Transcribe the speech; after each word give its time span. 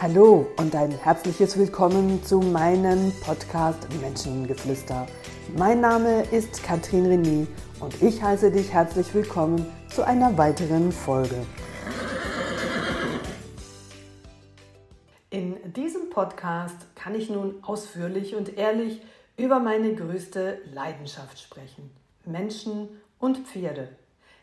Hallo 0.00 0.48
und 0.56 0.74
ein 0.74 0.90
herzliches 0.90 1.56
Willkommen 1.56 2.22
zu 2.24 2.40
meinem 2.40 3.12
Podcast 3.24 3.86
Menschengeflüster. 4.00 5.06
Mein 5.56 5.80
Name 5.80 6.24
ist 6.32 6.64
Katrin 6.64 7.06
René 7.06 7.46
und 7.78 8.02
ich 8.02 8.20
heiße 8.20 8.50
dich 8.50 8.72
herzlich 8.72 9.14
willkommen 9.14 9.64
zu 9.88 10.02
einer 10.02 10.36
weiteren 10.36 10.90
Folge. 10.90 11.46
In 15.30 15.72
diesem 15.72 16.10
Podcast 16.10 16.76
kann 16.96 17.14
ich 17.14 17.30
nun 17.30 17.62
ausführlich 17.62 18.34
und 18.34 18.58
ehrlich 18.58 19.00
über 19.36 19.60
meine 19.60 19.94
größte 19.94 20.58
Leidenschaft 20.72 21.38
sprechen. 21.38 21.90
Menschen 22.24 22.88
und 23.20 23.38
Pferde. 23.46 23.90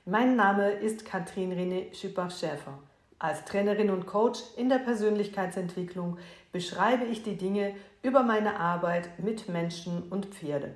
Mein 0.06 0.38
Name 0.38 0.72
ist 0.72 1.06
Katrin 1.06 1.52
René 1.52 1.94
Schüppach-Schäfer. 1.94 2.80
Als 3.22 3.46
Trainerin 3.46 3.92
und 3.92 4.08
Coach 4.08 4.40
in 4.58 4.68
der 4.68 4.80
Persönlichkeitsentwicklung 4.80 6.18
beschreibe 6.52 7.06
ich 7.06 7.22
die 7.22 7.38
Dinge 7.38 7.76
über 8.02 8.24
meine 8.24 8.60
Arbeit 8.60 9.20
mit 9.20 9.48
Menschen 9.48 10.02
und 10.10 10.26
Pferde. 10.26 10.74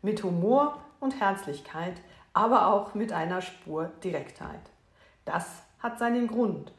Mit 0.00 0.24
Humor 0.24 0.78
und 1.00 1.20
Herzlichkeit, 1.20 1.92
aber 2.32 2.68
auch 2.68 2.94
mit 2.94 3.12
einer 3.12 3.42
Spur 3.42 3.92
Direktheit. 4.02 4.70
Das 5.26 5.44
hat 5.80 5.98
seinen 5.98 6.28
Grund. 6.28 6.72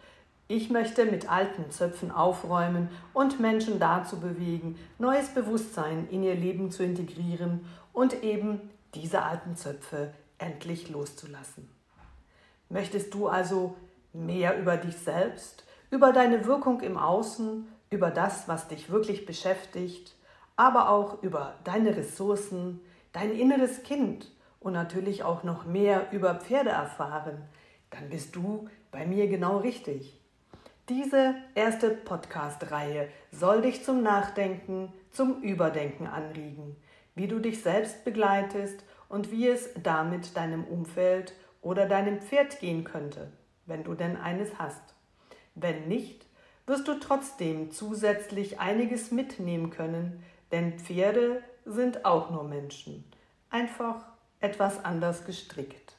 Ich 0.47 0.71
möchte 0.71 1.05
mit 1.05 1.29
alten 1.29 1.69
Zöpfen 1.69 2.09
aufräumen 2.09 2.89
und 3.13 3.39
Menschen 3.39 3.79
dazu 3.79 4.19
bewegen, 4.19 4.79
neues 4.97 5.29
Bewusstsein 5.29 6.07
in 6.09 6.23
ihr 6.23 6.33
Leben 6.33 6.71
zu 6.71 6.83
integrieren 6.83 7.67
und 7.93 8.23
eben 8.23 8.71
diese 8.95 9.21
alten 9.21 9.57
Zöpfe 9.57 10.11
endlich 10.39 10.89
loszulassen. 10.89 11.69
Möchtest 12.67 13.13
du 13.13 13.27
also 13.27 13.75
mehr 14.13 14.57
über 14.59 14.77
dich 14.77 14.97
selbst, 14.97 15.65
über 15.89 16.13
deine 16.13 16.45
Wirkung 16.45 16.81
im 16.81 16.97
Außen, 16.97 17.67
über 17.89 18.11
das, 18.11 18.47
was 18.47 18.67
dich 18.67 18.89
wirklich 18.89 19.25
beschäftigt, 19.25 20.15
aber 20.55 20.89
auch 20.89 21.21
über 21.23 21.55
deine 21.63 21.95
Ressourcen, 21.95 22.79
dein 23.11 23.31
inneres 23.31 23.83
Kind 23.83 24.31
und 24.59 24.73
natürlich 24.73 25.23
auch 25.23 25.43
noch 25.43 25.65
mehr 25.65 26.11
über 26.11 26.35
Pferde 26.35 26.69
erfahren, 26.69 27.43
dann 27.89 28.09
bist 28.09 28.35
du 28.35 28.67
bei 28.91 29.05
mir 29.05 29.27
genau 29.27 29.57
richtig. 29.57 30.19
Diese 30.89 31.35
erste 31.55 31.89
Podcast-Reihe 31.89 33.07
soll 33.31 33.61
dich 33.61 33.83
zum 33.83 34.03
Nachdenken, 34.03 34.91
zum 35.11 35.41
Überdenken 35.41 36.07
anregen, 36.07 36.75
wie 37.15 37.27
du 37.27 37.39
dich 37.39 37.61
selbst 37.61 38.03
begleitest 38.03 38.83
und 39.09 39.31
wie 39.31 39.47
es 39.47 39.69
damit 39.81 40.35
deinem 40.35 40.65
Umfeld 40.65 41.33
oder 41.61 41.87
deinem 41.87 42.19
Pferd 42.19 42.59
gehen 42.59 42.83
könnte 42.83 43.31
wenn 43.65 43.83
du 43.83 43.93
denn 43.93 44.17
eines 44.17 44.57
hast. 44.59 44.81
Wenn 45.55 45.87
nicht, 45.87 46.25
wirst 46.65 46.87
du 46.87 46.99
trotzdem 46.99 47.71
zusätzlich 47.71 48.59
einiges 48.59 49.11
mitnehmen 49.11 49.69
können, 49.69 50.23
denn 50.51 50.79
Pferde 50.79 51.43
sind 51.65 52.05
auch 52.05 52.29
nur 52.29 52.43
Menschen, 52.43 53.03
einfach 53.49 54.05
etwas 54.39 54.83
anders 54.83 55.25
gestrickt. 55.25 55.95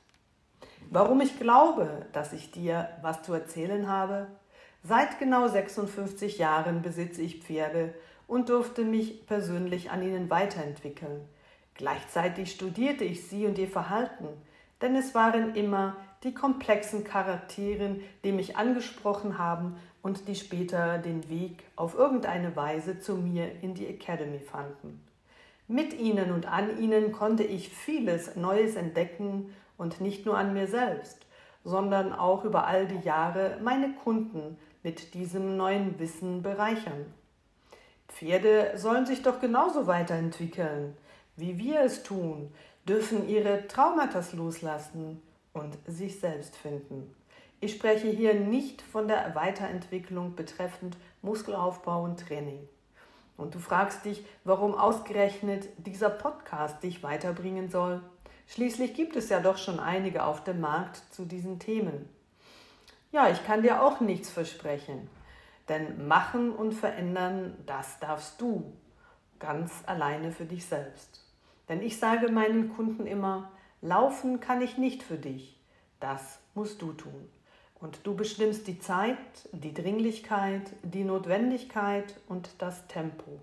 Warum 0.90 1.20
ich 1.20 1.38
glaube, 1.38 2.06
dass 2.12 2.32
ich 2.32 2.50
dir 2.50 2.88
was 3.02 3.22
zu 3.22 3.32
erzählen 3.32 3.88
habe? 3.88 4.28
Seit 4.82 5.18
genau 5.18 5.48
56 5.48 6.38
Jahren 6.38 6.82
besitze 6.82 7.22
ich 7.22 7.42
Pferde 7.42 7.94
und 8.26 8.48
durfte 8.48 8.84
mich 8.84 9.26
persönlich 9.26 9.90
an 9.90 10.02
ihnen 10.02 10.28
weiterentwickeln. 10.28 11.26
Gleichzeitig 11.74 12.52
studierte 12.52 13.04
ich 13.04 13.26
sie 13.26 13.46
und 13.46 13.58
ihr 13.58 13.68
Verhalten, 13.68 14.28
denn 14.84 14.96
es 14.96 15.14
waren 15.14 15.54
immer 15.54 15.96
die 16.24 16.34
komplexen 16.34 17.04
Charakteren, 17.04 18.02
die 18.22 18.32
mich 18.32 18.58
angesprochen 18.58 19.38
haben 19.38 19.76
und 20.02 20.28
die 20.28 20.34
später 20.34 20.98
den 20.98 21.30
Weg 21.30 21.64
auf 21.74 21.94
irgendeine 21.94 22.54
Weise 22.54 22.98
zu 22.98 23.16
mir 23.16 23.50
in 23.62 23.74
die 23.74 23.86
Academy 23.86 24.38
fanden. 24.38 25.02
Mit 25.68 25.98
ihnen 25.98 26.32
und 26.32 26.46
an 26.46 26.78
ihnen 26.78 27.12
konnte 27.12 27.44
ich 27.44 27.70
vieles 27.70 28.36
Neues 28.36 28.76
entdecken 28.76 29.54
und 29.78 30.02
nicht 30.02 30.26
nur 30.26 30.36
an 30.36 30.52
mir 30.52 30.66
selbst, 30.66 31.24
sondern 31.64 32.12
auch 32.12 32.44
über 32.44 32.66
all 32.66 32.86
die 32.86 33.00
Jahre 33.00 33.58
meine 33.62 33.94
Kunden 33.94 34.58
mit 34.82 35.14
diesem 35.14 35.56
neuen 35.56 35.98
Wissen 35.98 36.42
bereichern. 36.42 37.06
Pferde 38.08 38.72
sollen 38.76 39.06
sich 39.06 39.22
doch 39.22 39.40
genauso 39.40 39.86
weiterentwickeln, 39.86 40.94
wie 41.36 41.58
wir 41.58 41.80
es 41.80 42.02
tun, 42.02 42.52
dürfen 42.88 43.28
ihre 43.28 43.66
Traumata 43.66 44.22
loslassen 44.32 45.22
und 45.52 45.78
sich 45.86 46.20
selbst 46.20 46.56
finden. 46.56 47.14
Ich 47.60 47.72
spreche 47.72 48.08
hier 48.08 48.34
nicht 48.34 48.82
von 48.82 49.08
der 49.08 49.34
Weiterentwicklung 49.34 50.34
betreffend 50.34 50.96
Muskelaufbau 51.22 52.02
und 52.02 52.20
Training. 52.20 52.68
Und 53.36 53.54
du 53.54 53.58
fragst 53.58 54.04
dich, 54.04 54.24
warum 54.44 54.74
ausgerechnet 54.74 55.68
dieser 55.78 56.10
Podcast 56.10 56.82
dich 56.82 57.02
weiterbringen 57.02 57.70
soll? 57.70 58.02
Schließlich 58.46 58.94
gibt 58.94 59.16
es 59.16 59.30
ja 59.30 59.40
doch 59.40 59.56
schon 59.56 59.80
einige 59.80 60.24
auf 60.24 60.44
dem 60.44 60.60
Markt 60.60 61.02
zu 61.10 61.24
diesen 61.24 61.58
Themen. 61.58 62.08
Ja, 63.10 63.30
ich 63.30 63.44
kann 63.46 63.62
dir 63.62 63.82
auch 63.82 64.00
nichts 64.00 64.28
versprechen, 64.28 65.08
denn 65.68 66.06
machen 66.06 66.52
und 66.52 66.72
verändern, 66.72 67.56
das 67.64 67.98
darfst 67.98 68.40
du 68.40 68.72
ganz 69.38 69.72
alleine 69.86 70.32
für 70.32 70.44
dich 70.44 70.66
selbst. 70.66 71.23
Denn 71.68 71.82
ich 71.82 71.98
sage 71.98 72.30
meinen 72.30 72.74
Kunden 72.74 73.06
immer, 73.06 73.50
laufen 73.80 74.40
kann 74.40 74.62
ich 74.62 74.78
nicht 74.78 75.02
für 75.02 75.16
dich. 75.16 75.58
Das 76.00 76.38
musst 76.54 76.82
du 76.82 76.92
tun. 76.92 77.28
Und 77.80 78.00
du 78.04 78.14
bestimmst 78.14 78.66
die 78.66 78.78
Zeit, 78.78 79.18
die 79.52 79.74
Dringlichkeit, 79.74 80.72
die 80.82 81.04
Notwendigkeit 81.04 82.18
und 82.28 82.50
das 82.58 82.86
Tempo. 82.86 83.40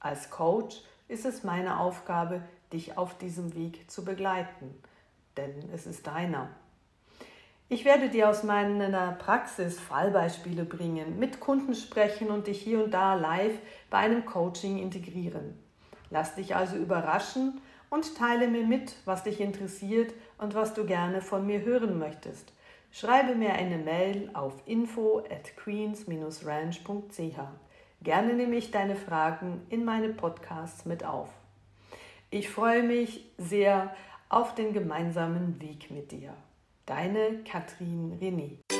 Als 0.00 0.30
Coach 0.30 0.82
ist 1.08 1.24
es 1.24 1.44
meine 1.44 1.78
Aufgabe, 1.78 2.42
dich 2.72 2.98
auf 2.98 3.16
diesem 3.18 3.54
Weg 3.54 3.90
zu 3.90 4.04
begleiten, 4.04 4.74
denn 5.36 5.68
es 5.72 5.86
ist 5.86 6.06
deiner. 6.06 6.48
Ich 7.68 7.84
werde 7.84 8.08
dir 8.08 8.28
aus 8.28 8.44
meiner 8.44 9.12
Praxis 9.12 9.80
Fallbeispiele 9.80 10.64
bringen, 10.64 11.18
mit 11.18 11.40
Kunden 11.40 11.74
sprechen 11.74 12.30
und 12.30 12.46
dich 12.46 12.60
hier 12.60 12.82
und 12.84 12.92
da 12.92 13.14
live 13.14 13.58
bei 13.90 13.98
einem 13.98 14.24
Coaching 14.24 14.78
integrieren. 14.78 15.58
Lass 16.10 16.34
dich 16.34 16.54
also 16.54 16.76
überraschen 16.76 17.60
und 17.90 18.16
teile 18.16 18.48
mir 18.48 18.66
mit, 18.66 18.96
was 19.04 19.24
dich 19.24 19.40
interessiert 19.40 20.14
und 20.38 20.54
was 20.54 20.74
du 20.74 20.84
gerne 20.84 21.20
von 21.20 21.46
mir 21.46 21.62
hören 21.62 21.98
möchtest. 21.98 22.52
Schreibe 22.90 23.34
mir 23.34 23.52
eine 23.52 23.78
Mail 23.78 24.30
auf 24.32 24.54
info 24.64 25.18
at 25.18 25.56
queens-ranch.ch. 25.56 27.38
Gerne 28.02 28.34
nehme 28.34 28.56
ich 28.56 28.70
deine 28.70 28.96
Fragen 28.96 29.66
in 29.68 29.84
meine 29.84 30.10
Podcasts 30.10 30.84
mit 30.84 31.04
auf. 31.04 31.28
Ich 32.30 32.48
freue 32.48 32.82
mich 32.82 33.24
sehr 33.38 33.94
auf 34.28 34.54
den 34.54 34.72
gemeinsamen 34.72 35.60
Weg 35.60 35.90
mit 35.90 36.12
dir. 36.12 36.34
Deine 36.86 37.42
Katrin 37.44 38.18
René. 38.20 38.75